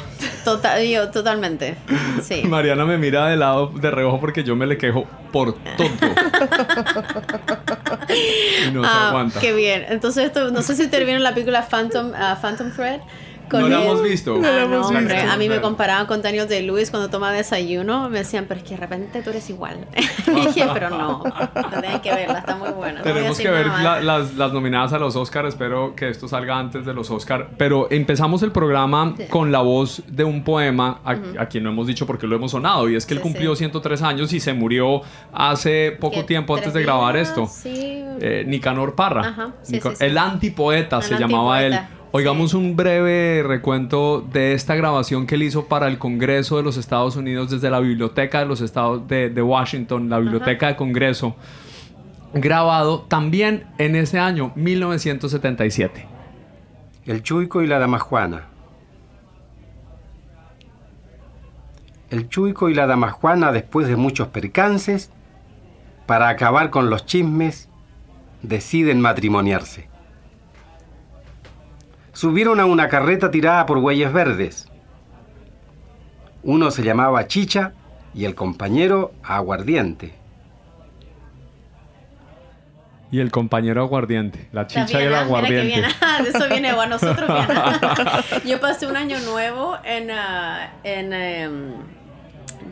[0.43, 1.75] Total, yo, totalmente.
[2.23, 2.41] Sí.
[2.45, 5.87] Mariana me mira de lado de reojo porque yo me le quejo por todo.
[8.09, 9.39] y no se Ah, aguanta.
[9.39, 9.85] qué bien.
[9.89, 13.01] Entonces, esto, no sé si te vieron la película Phantom, ah, Phantom Thread.
[13.57, 14.35] No la el- hemos visto.
[14.35, 15.31] Ah, No no, hemos hombre, visto.
[15.31, 18.09] a mí me comparaban con Daniel de Lewis cuando tomaba desayuno.
[18.09, 19.87] Me decían, pero es que de repente tú eres igual.
[20.27, 23.01] y dije, pero no, no tienen que verla, está muy buena.
[23.01, 25.49] Tenemos que ver la- las, las nominadas a los Oscars.
[25.49, 27.45] Espero que esto salga antes de los Oscars.
[27.57, 29.23] Pero empezamos el programa Sí.
[29.29, 32.51] con la voz de un poema a, a quien no hemos dicho porque lo hemos
[32.51, 32.89] sonado.
[32.89, 33.59] Y es que él Sí, cumplió sí.
[33.59, 35.01] 103 años y se murió
[35.33, 37.29] hace poco ¿Qué, tiempo antes de grabar días?
[37.29, 37.47] esto.
[37.47, 38.03] Sí.
[38.21, 39.21] Eh, Nicanor Parra.
[39.21, 40.05] Ajá, sí, Nico- sí, sí.
[40.05, 41.79] El antipoeta El se llamaba él.
[42.11, 46.75] Oigamos un breve recuento de esta grabación que él hizo para el Congreso de los
[46.75, 51.35] Estados Unidos desde la Biblioteca de los Estados de, de Washington, la Biblioteca de Congreso,
[52.33, 56.07] grabado también en ese año 1977.
[57.05, 58.47] El Chuico y la Dama Juana.
[62.09, 65.11] El Chuico y la Dama Juana, después de muchos percances,
[66.07, 67.69] para acabar con los chismes,
[68.41, 69.89] deciden matrimoniarse.
[72.19, 74.67] Subieron a una carreta tirada por bueyes verdes.
[76.43, 77.71] Uno se llamaba Chicha
[78.13, 80.13] y el compañero Aguardiente.
[83.09, 85.65] Y el compañero aguardiente, la chicha y el mira que aguardiente.
[85.65, 85.85] bien.
[86.01, 88.43] Ah, de eso viene a nosotros bien.
[88.45, 91.73] Yo pasé un año nuevo en ah, en em,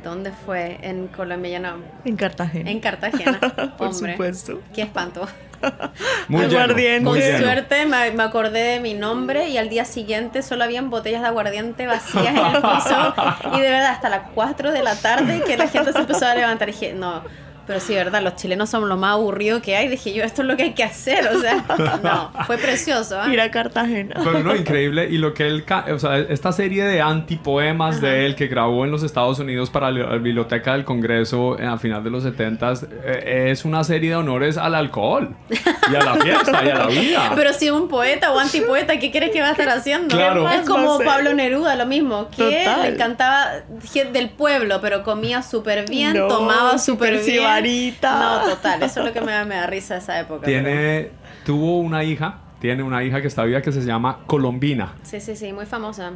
[0.03, 0.77] ¿dónde fue?
[0.81, 2.69] En Colombia, ya no, En Cartagena.
[2.69, 3.39] en Cartagena.
[3.77, 4.62] Por Hombre, supuesto.
[4.75, 5.25] Qué espanto.
[6.28, 7.02] Muy Aguardiente.
[7.02, 7.43] muy Con lleno.
[7.46, 11.28] suerte me, me acordé de mi nombre y al día siguiente solo habían botellas de
[11.28, 13.13] aguardiente vacías en el piso
[13.58, 16.36] y de verdad hasta las 4 de la tarde que la gente se empezó a
[16.36, 17.24] levantar y dije, no,
[17.67, 19.89] Pero sí, verdad, los chilenos somos lo más aburrido que hay.
[19.89, 21.27] Dije yo, esto es lo que hay que hacer.
[21.27, 21.65] O sea,
[22.03, 23.19] no, fue precioso.
[23.19, 23.32] ¿ah?
[23.32, 24.15] Ir a Cartagena.
[24.23, 25.08] Pero no, increíble.
[25.10, 28.91] Y lo que él, o sea, esta serie de antipoemas de él que grabó en
[28.91, 32.73] los Estados Unidos para la Biblioteca del Congreso eh, a final de los 70
[33.25, 37.32] es una serie de honores al alcohol y a la fiesta y a la vida.
[37.36, 40.15] Pero si un poeta o antipoeta, ¿qué crees que va a estar haciendo?
[40.15, 40.47] Claro.
[40.47, 40.99] Es ¿Qué más como?
[40.99, 42.30] Pablo Neruda, lo mismo.
[42.30, 42.82] Que Total.
[42.84, 43.47] le encantaba
[43.91, 47.57] gente del pueblo, pero comía súper bien, No, tomaba súper súper bien.
[47.58, 48.20] Sibarita.
[48.46, 50.41] No, total, eso es lo que me, da- me da risa esa época.
[50.46, 51.10] pero- Tiene,
[51.46, 55.36] tuvo una hija, tiene una hija que está viva que se llama Colombina, Sí, sí,
[55.36, 56.12] sí, muy famosa.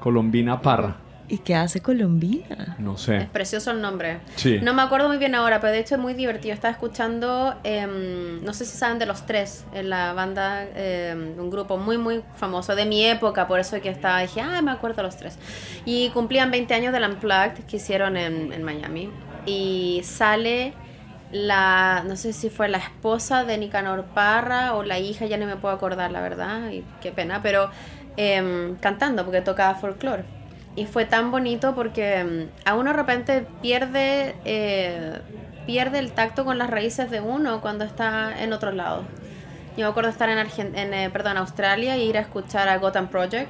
[0.00, 0.96] Colombina Parra.
[1.28, 2.76] ¿Y qué hace Colombina?
[2.78, 3.28] No Es sé.
[3.32, 4.18] precioso el nombre.
[4.34, 4.58] Sí.
[4.60, 6.52] No me acuerdo muy bien ahora, pero de hecho es muy divertido.
[6.52, 11.48] Estaba escuchando, em, no sé si saben de los tres, en la banda, em, un
[11.48, 14.96] grupo muy, muy famoso de mi época, por eso que estaba, dije, ah, me acuerdo
[14.96, 15.38] de los tres.
[15.86, 19.08] Y cumplían 20 años del Unplugged que hicieron en, en Miami.
[19.46, 20.74] Y sale
[21.32, 25.46] la, no sé si fue la esposa de Nicanor Parra o la hija, ya no
[25.46, 27.70] me puedo acordar, la verdad, y qué pena, pero
[28.16, 30.24] em, cantando, porque tocaba folclore.
[30.76, 35.18] Y fue tan bonito porque em, a uno de repente pierde, eh,
[35.66, 39.02] pierde el tacto con las raíces de uno cuando está en otro lado.
[39.76, 42.76] Yo me acuerdo estar en, Argen- en eh, perdón, Australia e ir a escuchar a
[42.76, 43.48] Gotham Project.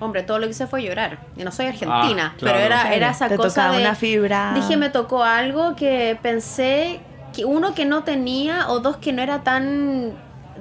[0.00, 1.18] Hombre, todo lo que hice fue llorar.
[1.36, 2.56] Yo no soy argentina, Ah, claro.
[2.56, 3.82] pero era, era esa te cosa tocaba de...
[3.82, 4.52] una fibra.
[4.54, 7.00] Dije, me tocó algo que pensé
[7.34, 10.12] que uno que no tenía o dos que no era tan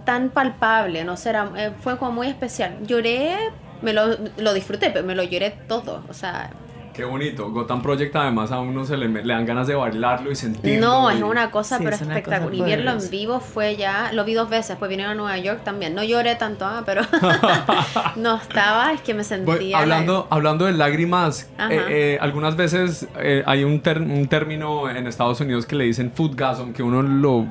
[0.05, 2.77] tan palpable, no sé, era- eh, fue como muy especial.
[2.85, 3.35] Lloré,
[3.81, 6.51] me lo, lo disfruté, pero me lo lloré todo, o sea,
[6.99, 7.49] Qué bonito.
[7.49, 10.85] Gotham Project además a uno se le, le dan ganas de bailarlo y sentirlo.
[10.85, 12.49] no, y- es una cosa Sí, pero es espectacular.
[12.51, 15.37] cosa Y verlo en vivo fue ya, lo vi dos veces, pues vinieron a Nueva
[15.37, 15.95] York también.
[15.95, 17.01] No lloré tanto, ah, pero
[18.17, 19.55] no estaba, es que me sentía...
[19.55, 24.27] Voy- la- hablando, hablando de lágrimas, eh, eh, algunas veces eh, hay un, ter- un
[24.27, 27.47] término en Estados Unidos que le dicen foodgasm, que uno lo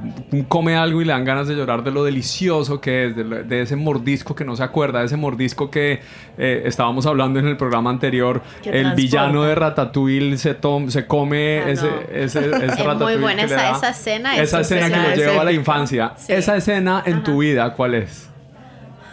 [0.48, 3.42] come algo y le dan ganas de llorar de lo delicioso que es, de, lo-
[3.42, 6.00] de ese mordisco que no se acuerda, de ese mordisco que
[6.36, 8.42] eh, estábamos hablando en el programa anterior.
[8.62, 8.96] Que el transporta.
[9.38, 12.00] Villano de Ratatouille se, tom- se come Ah, ese, no.
[12.12, 14.96] ese, ese Es muy buena que le esa- da- esa escena es Esa escena que
[15.10, 16.12] lo lleva a la infancia.
[16.16, 16.32] Sí.
[16.32, 18.28] Esa escena en tu vida, ¿cuál es?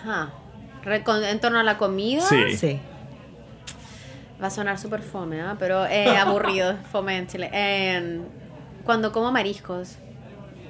[0.03, 0.29] Ajá.
[0.85, 2.21] En torno a la comida.
[2.21, 2.57] Sí.
[2.57, 2.79] Sí.
[4.41, 5.55] Va a sonar súper fome, ¿ah?
[5.57, 7.49] pero eh, aburrido, fome en Chile.
[7.53, 8.25] En-
[8.83, 9.97] cuando como mariscos,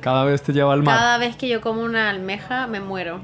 [0.02, 0.96] Cada vez te lleva al mar.
[0.98, 3.20] cada vez que yo como una almeja me muero.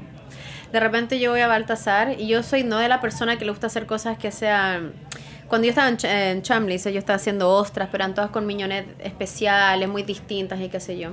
[0.70, 3.50] De repente yo voy a Baltasar y yo soy no de la persona que le
[3.52, 4.92] gusta hacer cosas que sean...
[5.52, 8.46] Cuando yo estaba en, Ch- en Chambliss, yo estaba haciendo ostras, pero eran todas con
[8.46, 11.10] miñones especiales, muy distintas y qué sé yo.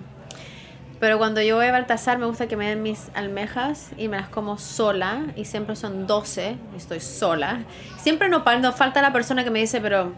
[1.01, 4.15] Pero cuando yo voy a Baltasar me gusta que me den mis almejas y me
[4.15, 7.63] las como sola y siempre son 12 y estoy sola.
[8.01, 10.13] Siempre no, no falta la persona que me dice, pero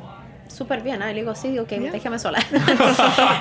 [0.48, 1.10] súper bien, ¿ah?
[1.10, 2.38] Y le digo, sí, ok, déjame sola.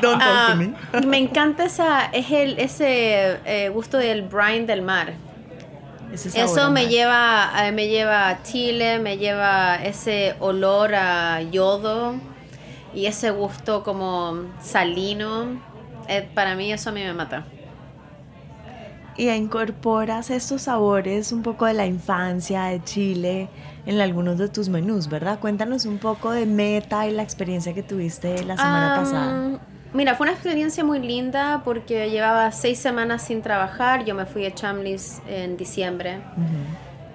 [0.01, 0.57] Don't talk Ah, to
[1.01, 1.07] me.
[1.07, 5.13] me encanta esa, es el, ese eh, gusto del brine del mar.
[6.13, 12.15] Eso me lleva, eh, me lleva a Chile, me lleva ese olor a yodo
[12.95, 15.61] y ese gusto como salino.
[16.09, 17.45] Eh, para mí eso a mí me mata.
[19.17, 23.49] Y incorporas estos sabores un poco de la infancia de Chile
[23.87, 25.39] en algunos de tus menús, ¿verdad?
[25.39, 29.61] Cuéntanos un poco de Meta y la experiencia que tuviste la semana pasada.
[29.93, 34.05] Mira, fue una experiencia muy linda porque llevaba seis semanas sin trabajar.
[34.05, 36.21] Yo me fui a Chambliss en diciembre.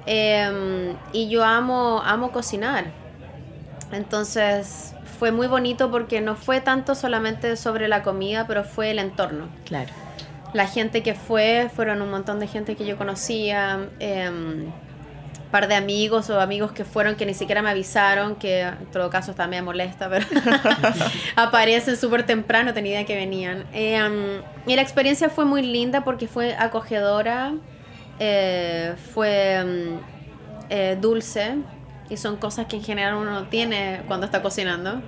[0.05, 2.85] Em, y yo amo, amo cocinar.
[3.91, 8.99] Entonces fue muy bonito porque no fue tanto solamente sobre la comida, pero fue el
[8.99, 9.47] entorno.
[9.63, 9.91] Claro.
[10.53, 14.71] La gente que fue, fueron un montón de gente que yo conocía, em,
[15.55, 19.09] par de amigos o amigos que fueron que ni siquiera me avisaron, que en todo
[19.09, 20.25] caso está me molesta, pero
[21.37, 23.63] aparecen súper temprano, tenía que venían.
[23.71, 27.53] Em, y la experiencia fue muy linda porque fue acogedora,
[28.19, 29.99] eh, fue em,
[30.69, 31.55] eh, dulce,
[32.09, 35.01] y son cosas que en general uno no tiene cuando está cocinando.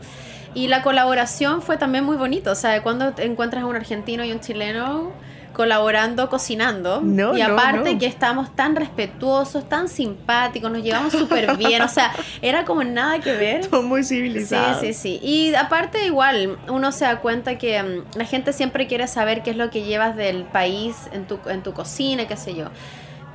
[0.54, 4.32] Y la colaboración fue también muy bonito, o sea, cuando encuentras a un argentino y
[4.32, 5.12] un chileno
[5.58, 7.02] colaborando, cocinando.
[7.02, 8.00] No, y aparte no.
[8.00, 13.20] que estábamos tan respetuosos, tan simpáticos, nos llevamos súper bien, o sea, era como nada
[13.20, 13.66] que ver.
[13.66, 14.80] Son muy Sí, civilizados.
[14.82, 15.20] sí, sí.
[15.22, 19.50] Y aparte igual, uno se da cuenta que mm, la gente siempre quiere saber qué
[19.50, 22.66] es lo que llevas del país en tu, en tu cocina, qué sé yo.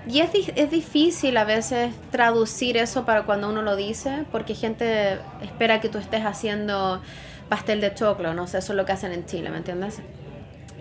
[0.09, 4.55] Y es, di- es difícil a veces traducir eso para cuando uno lo dice, porque
[4.55, 7.03] gente espera que tú estés haciendo
[7.49, 10.01] pastel de choclo, no sé, eso es lo que hacen en Chile, ¿me entiendes?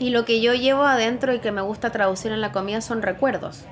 [0.02, 3.04] Y lo que yo llevo adentro y que me gusta traducir en la comida son
[3.04, 3.66] recuerdos.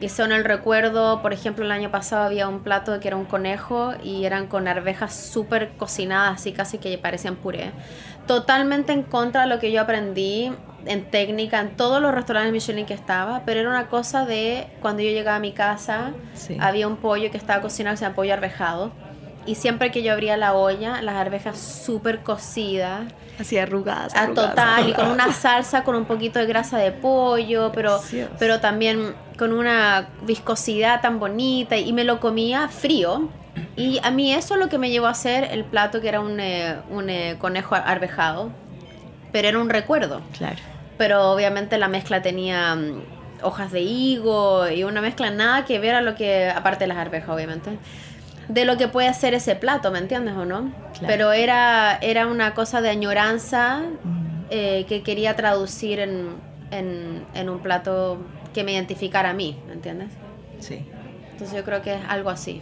[0.00, 3.92] Hicieron el recuerdo, por ejemplo, el año pasado había un plato que era un conejo
[4.02, 7.72] y eran con arvejas súper cocinadas, así casi que parecían puré.
[8.26, 10.50] Totalmente en contra de lo que yo aprendí
[10.86, 15.02] en técnica en todos los restaurantes Michelin que estaba, pero era una cosa de cuando
[15.02, 16.56] yo llegaba a mi casa, Sí.
[16.58, 18.92] había un pollo que estaba cocinado, se llama pollo arvejado.
[19.44, 23.02] Y siempre que yo abría la olla, las arvejas súper cocidas,
[23.40, 24.14] Así arrugadas.
[24.14, 27.96] a arrugadas, total, y con una salsa con un poquito de grasa de pollo, pero,
[27.96, 28.32] Delicioso.
[28.38, 33.28] pero también con una viscosidad tan bonita, y me lo comía frío.
[33.76, 36.20] Y a mí eso es lo que me llevó a hacer el plato, que era
[36.20, 38.50] un, eh, un eh, conejo arvejado,
[39.32, 40.20] pero era un recuerdo.
[40.36, 40.58] Claro.
[40.98, 43.02] Pero obviamente la mezcla tenía mm,
[43.42, 46.98] hojas de higo y una mezcla nada que ver a lo que, aparte de las
[46.98, 47.78] arvejas obviamente,
[48.52, 50.72] de lo que puede ser ese plato, ¿me entiendes o no?
[50.92, 51.06] Claro.
[51.06, 53.82] Pero era, era una cosa de añoranza
[54.50, 56.30] eh, que quería traducir en,
[56.72, 58.18] en, en un plato
[58.52, 60.08] que me identificara a mí, ¿me entiendes?
[60.58, 60.84] Sí.
[61.32, 62.60] Entonces yo creo que es algo así.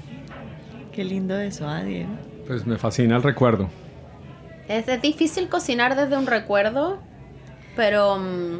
[0.93, 2.11] Qué lindo eso, ¿ah, Diego?
[2.47, 3.69] Pues me fascina el recuerdo.
[4.69, 6.99] Es, es difícil cocinar desde un recuerdo,
[7.77, 8.59] pero mm,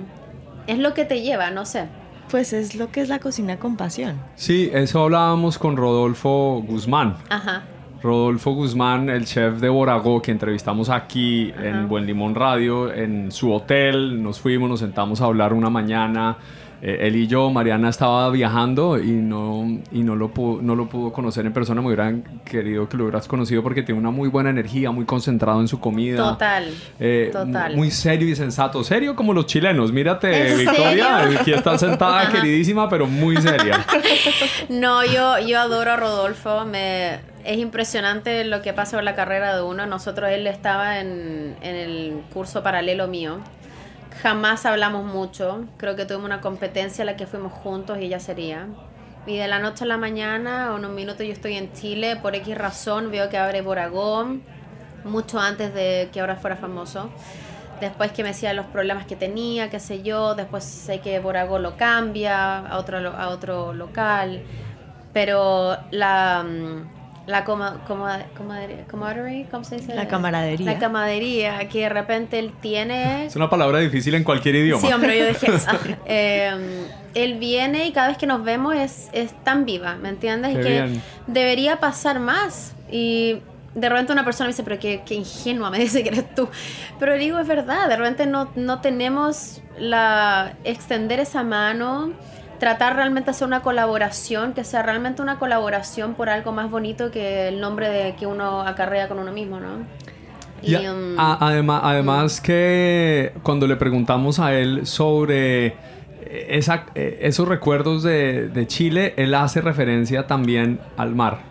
[0.67, 1.89] es lo que te lleva, no sé.
[2.31, 4.17] Pues es lo que es la cocina con pasión.
[4.37, 7.17] Sí, eso hablábamos con Rodolfo Guzmán.
[7.31, 7.63] Ajá.
[8.03, 11.67] Rodolfo Guzmán, el chef de Boragó, que entrevistamos aquí Ajá.
[11.69, 14.23] en Buen Limón Radio, en su hotel.
[14.23, 16.37] Nos fuimos, nos sentamos a hablar una mañana.
[16.81, 20.89] Eh, él y yo, Mariana estaba viajando y no, y no, lo pudo, no lo
[20.89, 21.81] pudo conocer en persona.
[21.81, 25.61] Me hubieran querido que lo hubieras conocido porque tiene una muy buena energía, muy concentrado
[25.61, 26.19] en su comida.
[26.19, 26.73] Total.
[27.01, 27.75] Eh, Total.
[27.77, 28.85] Muy serio y sensato.
[28.85, 29.93] Serio como los chilenos.
[29.93, 31.21] Mírate, ¿En Victoria.
[31.21, 31.41] serio?
[31.41, 32.33] Aquí está sentada, Ajá.
[32.33, 33.85] queridísima, pero muy seria.
[34.69, 36.65] No, yo, yo adoro a Rodolfo.
[36.65, 37.15] Me,
[37.45, 39.87] es impresionante lo que pasa con la carrera de uno.
[39.87, 43.39] Nosotros, él estaba en, en el curso paralelo mío.
[44.23, 45.65] Jamás hablamos mucho.
[45.77, 48.67] Creo que tuvimos una competencia a la que fuimos juntos y ella sería.
[49.27, 52.35] Y de la noche a la mañana, en un minuto yo estoy en Chile, por
[52.35, 54.43] X razón veo que abre Boragón,
[55.05, 57.11] mucho antes de que ahora fuera famoso.
[57.81, 60.35] Después que me decía los problemas que tenía, qué sé yo.
[60.35, 64.43] Después sé que Boragó lo cambia a otro, a otro local.
[65.13, 66.98] Pero la, mm,
[67.29, 69.95] la coma, coma- camaraderie, ¿cómo se dice?
[69.95, 70.73] La camaradería.
[70.73, 74.81] La camaradería que de repente él tiene Es una palabra difícil en cualquier idioma.
[74.81, 79.11] Sí, hombre, yo dije, ah, eh, él viene y cada vez que nos vemos es,
[79.13, 80.55] es tan viva, ¿me entiendes?
[80.55, 81.03] Qué y que bien.
[81.27, 82.75] debería pasar más.
[82.91, 83.41] Y
[83.75, 86.49] de repente una persona me dice, pero qué, qué ingenua me dice que eres tú.
[86.99, 92.15] Pero digo, es verdad, de repente no, no tenemos la extender esa mano,
[92.59, 97.11] tratar realmente de hacer una colaboración, que sea realmente una colaboración por algo más bonito
[97.11, 99.87] que el nombre de que uno acarrea con uno mismo, ¿no?
[100.61, 105.77] Y um, además, además que cuando le preguntamos a él sobre
[106.49, 111.48] esa- eh, esos recuerdos de, de Chile, él hace referencia también al mar.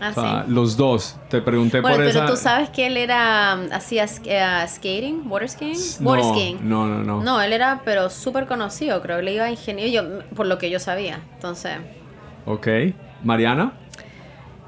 [0.00, 0.52] Ah, O sea, sí.
[0.52, 1.16] los dos.
[1.28, 2.26] Te pregunté Bueno, por pero esa...
[2.26, 6.68] tú sabes que él era um, hacía sk- eh, skating, water skiing, No, water skiing.
[6.68, 7.22] no, no, no.
[7.22, 10.58] No, él era pero súper conocido, creo que le iba a ingeniero, yo, por lo
[10.58, 11.20] que yo sabía.
[11.34, 11.76] Entonces,
[12.46, 12.66] Ok.
[13.22, 13.72] Mariana.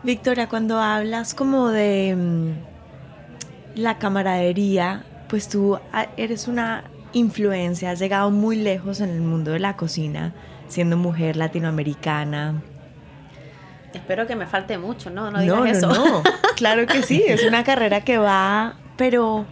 [0.02, 2.50] Victoria, cuando hablas como de mm,
[3.80, 9.52] la camaradería, pues tú ah, eres una influencia, has llegado muy lejos en el mundo
[9.52, 10.32] de la cocina,
[10.68, 12.62] siendo mujer latinoamericana.
[13.98, 15.30] Espero que me falte mucho, ¿no?
[15.30, 15.88] No digas eso.
[15.88, 16.22] no.
[16.56, 19.46] Claro que sí, es una carrera que va, pero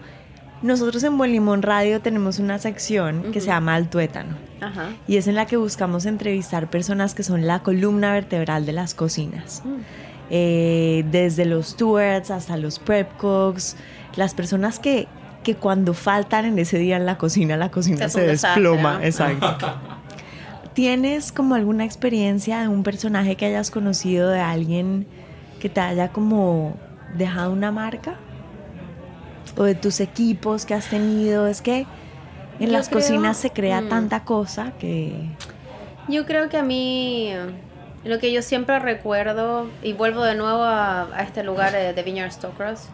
[0.62, 4.36] nosotros en Buen Limón Radio tenemos una sección que se llama Al Tuétano.
[4.60, 4.90] Ajá.
[5.08, 8.94] Y es en la que buscamos entrevistar personas que son la columna vertebral de las
[8.94, 9.62] cocinas.
[9.64, 9.76] Mm.
[10.32, 13.76] Eh, desde los stewards hasta los prep cooks,
[14.14, 15.08] las personas que,
[15.42, 18.98] que cuando faltan en ese día en la cocina, la cocina Es se desastre, desploma.
[18.98, 19.04] ¿no?
[19.04, 19.56] Exacto.
[20.74, 25.06] ¿Tienes como alguna experiencia de un personaje que hayas conocido, de alguien
[25.60, 26.76] que te haya como
[27.16, 28.14] dejado una marca?
[29.56, 31.46] ¿O de tus equipos que has tenido?
[31.48, 31.86] Es que
[32.60, 33.88] en Yo las creo- cocinas se crea mm.
[33.88, 35.12] tanta cosa que...
[36.08, 37.30] Yo creo que a mí
[38.04, 42.02] lo que yo siempre recuerdo, y vuelvo de nuevo a, a este lugar de, de
[42.02, 42.88] Vineyard Stokers,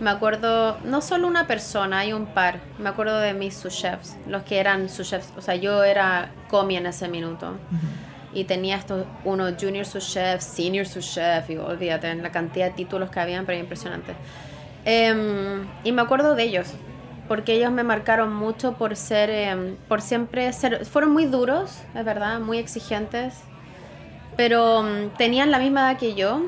[0.00, 4.16] me acuerdo, no solo una persona, hay un par, me acuerdo de mis sous chefs,
[4.26, 7.56] los que eran sous chefs, o sea, yo era comi en ese minuto.
[8.32, 12.72] Y tenía estos, unos junior sous chef, senior sous chef, y olvídate, la cantidad de
[12.72, 14.14] títulos que habían, pero impresionante.
[14.84, 16.68] Em, y me acuerdo de ellos,
[17.26, 22.04] porque ellos me marcaron mucho por ser, em, por siempre ser, fueron muy duros, es
[22.04, 23.34] verdad, muy exigentes,
[24.36, 26.42] pero em, tenían la misma edad que yo.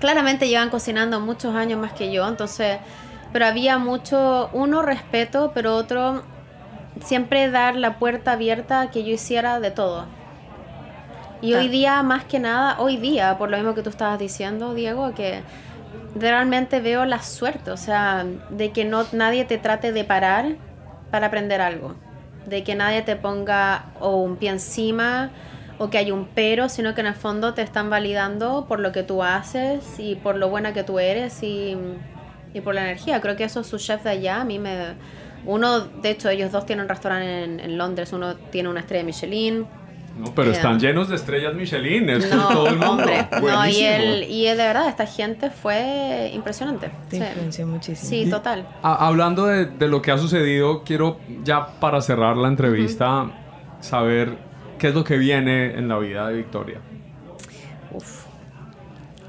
[0.00, 2.78] Claramente llevan cocinando muchos años más que yo, entonces,
[3.32, 6.22] pero había mucho, uno, respeto, pero otro,
[7.02, 10.06] siempre dar la puerta abierta a que yo hiciera de todo.
[11.40, 14.74] Y hoy día, más que nada, hoy día, por lo mismo que tú estabas diciendo,
[14.74, 15.42] Diego, que
[16.14, 20.56] realmente veo la suerte, o sea, de que no nadie te trate de parar
[21.10, 21.94] para aprender algo,
[22.46, 25.30] de que nadie te ponga o un pie encima
[25.78, 28.90] o que hay un pero, sino que en el fondo te están validando por lo
[28.92, 31.76] que tú haces y por lo buena que tú eres y,
[32.52, 33.20] y por la energía.
[33.20, 34.94] Creo que eso su chef de allá a mí me...
[35.46, 39.04] Uno, de hecho, ellos dos tienen un restaurante en, en Londres, uno tiene una estrella
[39.04, 39.66] Michelin,
[40.18, 42.90] No, pero Eh, están llenos de estrellas Michelin, es no, todo el mundo.
[43.04, 46.90] hombre, no, y, el, y de verdad, esta gente fue impresionante.
[47.08, 47.22] Te Sí.
[47.22, 48.10] influenció muchísimo.
[48.10, 48.66] Sí, total.
[48.82, 53.30] A- hablando de, de lo que ha sucedido, quiero ya para cerrar la entrevista
[53.80, 54.36] saber
[54.78, 56.78] qué es lo que viene en la vida de Victoria.
[57.92, 58.24] Uf,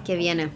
[0.06, 0.50] que viene.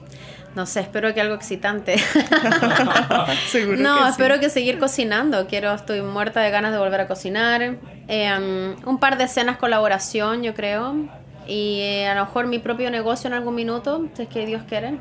[0.56, 1.98] No sé, espero que algo excitante.
[3.48, 4.10] Seguro no, que sí.
[4.12, 5.48] espero que seguir cocinando.
[5.48, 7.78] Quiero, estoy muerta de ganas de volver a cocinar.
[8.08, 10.96] Eh, un par de escenas colaboración, yo creo.
[11.48, 14.62] Y eh, a lo mejor mi propio negocio en algún minuto, si es que Dios
[14.68, 15.00] quiere.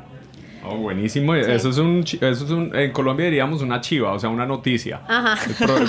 [0.65, 1.35] Oh, buenísimo.
[1.35, 5.01] Eso es un, eso es un, en Colombia diríamos una chiva, o sea, una noticia.
[5.07, 5.37] Ajá.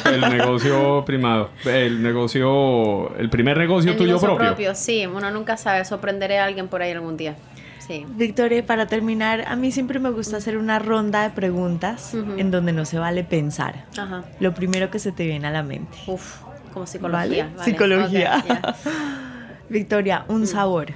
[0.07, 4.75] El, el negocio primado, el negocio, el primer negocio El tuyo negocio propio.
[4.75, 5.07] sí.
[5.07, 7.37] Uno nunca sabe, sorprenderé a alguien por ahí algún día.
[7.79, 8.07] Sí.
[8.17, 12.33] Victoria, para terminar, a mí siempre me gusta hacer una ronda de preguntas Ujú.
[12.39, 13.85] en donde no se vale pensar.
[13.99, 14.25] Ajá.
[14.41, 15.97] Lo primero que se te viene a la mente.
[16.07, 16.39] Uf,
[16.73, 17.19] como psicología.
[17.45, 17.45] ¿Vale?
[17.57, 17.65] vale.
[17.65, 18.39] Psicología.
[18.39, 18.75] Ok, ya.
[19.69, 20.93] Victoria, un sabor,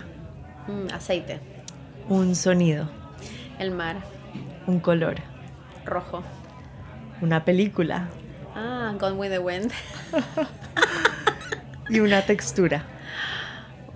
[0.67, 1.41] Mm, aceite.
[2.11, 2.89] un sonido,
[3.59, 3.97] El mar.
[4.67, 5.17] un color,
[5.85, 6.23] Rojo.
[7.21, 8.09] una película
[8.55, 9.71] Ah, Gone with the Wind.
[11.89, 12.83] y una textura.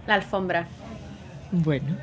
[0.07, 0.67] La alfombra.
[1.51, 1.97] Bueno.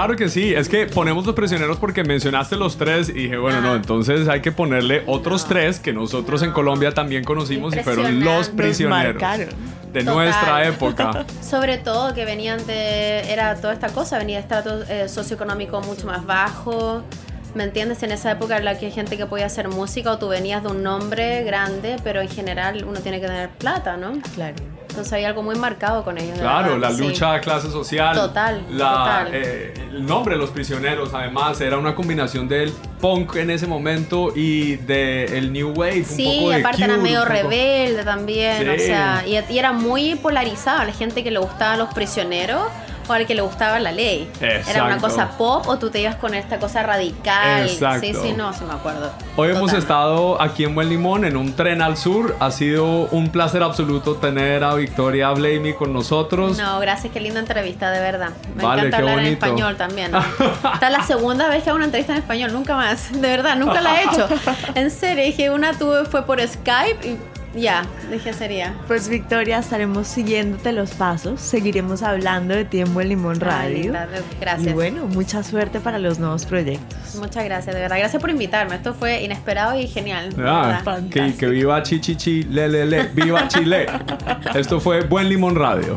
[0.00, 3.60] Claro que sí, es que ponemos los prisioneros porque mencionaste los tres y dije, bueno,
[3.60, 8.24] no, entonces hay que ponerle otros tres que nosotros en Colombia también conocimos y fueron
[8.24, 10.04] los prisioneros de Total.
[10.06, 11.26] nuestra época.
[11.42, 13.30] Sobre todo que venían de.
[13.30, 17.02] Era toda esta cosa, venía de estrato eh, socioeconómico mucho más bajo.
[17.54, 18.02] ¿Me entiendes?
[18.02, 20.62] En esa época en la que hay gente que podía hacer música o tú venías
[20.62, 24.12] de un nombre grande, pero en general uno tiene que tener plata, ¿no?
[24.34, 24.56] Claro.
[24.90, 26.34] Entonces hay algo muy marcado con ellos.
[26.34, 27.00] de Claro, la sí.
[27.00, 28.14] lucha de clase social.
[28.14, 29.28] Total, la, total.
[29.32, 34.32] eh, el nombre de los prisioneros, además, era una combinación del punk en ese momento
[34.34, 36.00] y del new wave.
[36.00, 38.80] un Sí, poco de aparte era medio poco- rebelde también, o Sí.
[38.80, 42.62] sea, y, y era muy polarizado, la gente que le gustaban los prisioneros
[43.10, 44.30] o al que le gustaba la ley.
[44.40, 47.68] Era una cosa pop o tú te ibas con esta cosa radical.
[47.68, 48.06] Exacto.
[48.06, 49.10] Sí, sí, no, sí me acuerdo.
[49.36, 52.36] Hoy hemos estado aquí en Buen Limón en un tren al sur.
[52.40, 56.56] Ha sido un placer absoluto tener a Victoria Blamey con nosotros.
[56.56, 58.30] No, gracias, qué linda entrevista, de verdad.
[58.54, 60.12] Me Vale, encanta hablar en español también.
[60.12, 60.20] ¿no?
[60.20, 63.12] Esta es la segunda vez que hago una entrevista en español, nunca más.
[63.12, 64.28] De verdad, nunca la he hecho.
[64.74, 67.18] En serio, dije, una tuve fue por Skype y
[67.54, 68.74] ya, dije sería.
[68.86, 73.92] Pues Victoria, estaremos siguiéndote los pasos, seguiremos hablando de ti en Limón Ay, Radio.
[74.40, 74.68] Gracias.
[74.68, 77.16] Y bueno, mucha suerte para los nuevos proyectos.
[77.16, 77.98] Muchas gracias, de verdad.
[77.98, 78.76] Gracias por invitarme.
[78.76, 80.34] Esto fue inesperado y genial.
[80.38, 83.86] Ah, que, que viva Chichichi, le, le, le, viva Chile.
[84.54, 85.96] Esto fue Buen Limón Radio.